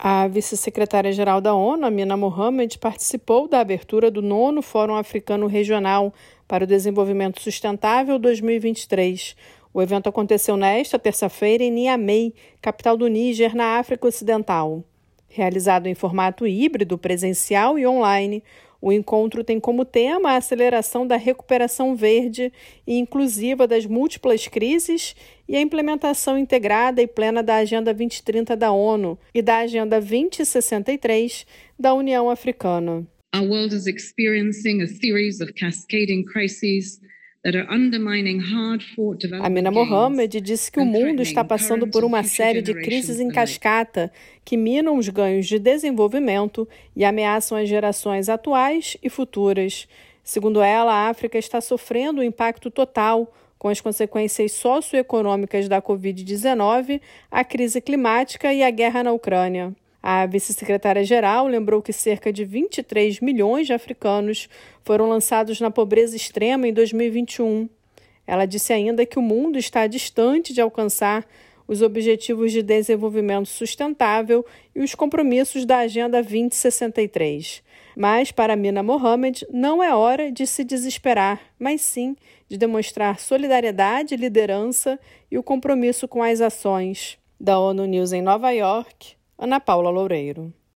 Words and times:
A 0.00 0.28
vice-secretária-geral 0.28 1.40
da 1.40 1.52
ONU, 1.56 1.84
Amina 1.84 2.16
Mohamed, 2.16 2.78
participou 2.78 3.48
da 3.48 3.58
abertura 3.58 4.12
do 4.12 4.22
nono 4.22 4.62
Fórum 4.62 4.94
Africano 4.94 5.48
Regional 5.48 6.14
para 6.46 6.62
o 6.62 6.66
Desenvolvimento 6.68 7.42
Sustentável 7.42 8.16
2023. 8.16 9.34
O 9.74 9.82
evento 9.82 10.08
aconteceu 10.08 10.56
nesta 10.56 11.00
terça-feira 11.00 11.64
em 11.64 11.72
Niamey, 11.72 12.32
capital 12.62 12.96
do 12.96 13.08
Níger, 13.08 13.56
na 13.56 13.80
África 13.80 14.06
Ocidental. 14.06 14.84
Realizado 15.28 15.88
em 15.88 15.96
formato 15.96 16.46
híbrido, 16.46 16.96
presencial 16.96 17.76
e 17.76 17.84
online, 17.84 18.44
o 18.80 18.92
encontro 18.92 19.42
tem 19.42 19.58
como 19.58 19.84
tema 19.84 20.30
a 20.32 20.36
aceleração 20.36 21.06
da 21.06 21.16
recuperação 21.16 21.96
verde 21.96 22.52
e 22.86 22.96
inclusiva 22.96 23.66
das 23.66 23.86
múltiplas 23.86 24.46
crises 24.46 25.16
e 25.48 25.56
a 25.56 25.60
implementação 25.60 26.38
integrada 26.38 27.02
e 27.02 27.06
plena 27.06 27.42
da 27.42 27.56
Agenda 27.56 27.92
2030 27.92 28.56
da 28.56 28.70
ONU 28.70 29.18
e 29.34 29.42
da 29.42 29.58
Agenda 29.58 30.00
2063 30.00 31.46
da 31.78 31.92
União 31.94 32.30
Africana. 32.30 33.06
World 33.34 33.74
is 33.74 33.86
experiencing 33.86 34.82
a 34.82 34.86
series 34.86 35.40
of 35.40 35.52
cascading 35.52 36.24
crises 36.24 37.00
Amina 39.40 39.70
Mohamed 39.70 40.40
disse 40.40 40.72
que 40.72 40.80
o 40.80 40.84
mundo 40.84 41.22
está 41.22 41.44
passando 41.44 41.86
por 41.86 42.02
uma 42.02 42.24
série 42.24 42.60
de 42.60 42.74
crises 42.74 43.20
em 43.20 43.28
cascata 43.28 44.12
que 44.44 44.56
minam 44.56 44.98
os 44.98 45.08
ganhos 45.08 45.46
de 45.46 45.58
desenvolvimento 45.58 46.68
e 46.96 47.04
ameaçam 47.04 47.56
as 47.56 47.68
gerações 47.68 48.28
atuais 48.28 48.96
e 49.02 49.08
futuras. 49.08 49.86
Segundo 50.24 50.60
ela, 50.60 50.92
a 50.92 51.08
África 51.08 51.38
está 51.38 51.60
sofrendo 51.60 52.20
o 52.20 52.24
um 52.24 52.26
impacto 52.26 52.72
total 52.72 53.32
com 53.56 53.68
as 53.68 53.80
consequências 53.80 54.52
socioeconômicas 54.52 55.68
da 55.68 55.80
Covid-19, 55.80 57.00
a 57.30 57.44
crise 57.44 57.80
climática 57.80 58.52
e 58.52 58.64
a 58.64 58.70
guerra 58.70 59.04
na 59.04 59.12
Ucrânia. 59.12 59.74
A 60.10 60.24
vice-secretária-geral 60.24 61.46
lembrou 61.46 61.82
que 61.82 61.92
cerca 61.92 62.32
de 62.32 62.42
23 62.42 63.20
milhões 63.20 63.66
de 63.66 63.74
africanos 63.74 64.48
foram 64.82 65.06
lançados 65.06 65.60
na 65.60 65.70
pobreza 65.70 66.16
extrema 66.16 66.66
em 66.66 66.72
2021. 66.72 67.68
Ela 68.26 68.46
disse 68.46 68.72
ainda 68.72 69.04
que 69.04 69.18
o 69.18 69.22
mundo 69.22 69.58
está 69.58 69.86
distante 69.86 70.54
de 70.54 70.62
alcançar 70.62 71.26
os 71.66 71.82
Objetivos 71.82 72.52
de 72.52 72.62
Desenvolvimento 72.62 73.50
Sustentável 73.50 74.46
e 74.74 74.80
os 74.80 74.94
compromissos 74.94 75.66
da 75.66 75.80
Agenda 75.80 76.22
2063. 76.22 77.62
Mas, 77.94 78.32
para 78.32 78.56
Mina 78.56 78.82
Mohamed, 78.82 79.46
não 79.52 79.82
é 79.82 79.94
hora 79.94 80.32
de 80.32 80.46
se 80.46 80.64
desesperar, 80.64 81.38
mas 81.58 81.82
sim 81.82 82.16
de 82.48 82.56
demonstrar 82.56 83.20
solidariedade, 83.20 84.16
liderança 84.16 84.98
e 85.30 85.36
o 85.36 85.42
compromisso 85.42 86.08
com 86.08 86.22
as 86.22 86.40
ações. 86.40 87.18
Da 87.38 87.60
ONU 87.60 87.84
News 87.84 88.12
em 88.12 88.22
Nova 88.22 88.50
York, 88.50 89.17
Ana 89.38 89.60
Paula 89.60 89.90
Loureiro. 89.90 90.52